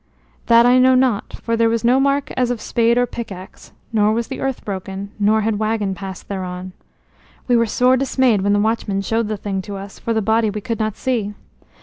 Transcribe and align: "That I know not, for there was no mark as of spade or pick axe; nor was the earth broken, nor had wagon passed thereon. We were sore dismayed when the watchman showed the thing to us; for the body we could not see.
"That 0.47 0.65
I 0.65 0.79
know 0.79 0.95
not, 0.95 1.33
for 1.43 1.55
there 1.55 1.69
was 1.69 1.83
no 1.83 1.99
mark 1.99 2.31
as 2.35 2.49
of 2.49 2.59
spade 2.59 2.97
or 2.97 3.05
pick 3.05 3.31
axe; 3.31 3.71
nor 3.93 4.11
was 4.13 4.29
the 4.29 4.39
earth 4.39 4.65
broken, 4.65 5.11
nor 5.19 5.41
had 5.41 5.59
wagon 5.59 5.93
passed 5.93 6.27
thereon. 6.27 6.71
We 7.47 7.55
were 7.55 7.67
sore 7.67 7.97
dismayed 7.97 8.41
when 8.41 8.53
the 8.53 8.59
watchman 8.59 9.01
showed 9.03 9.27
the 9.27 9.37
thing 9.37 9.61
to 9.61 9.75
us; 9.77 9.99
for 9.99 10.15
the 10.15 10.19
body 10.23 10.49
we 10.49 10.59
could 10.59 10.79
not 10.79 10.97
see. 10.97 11.35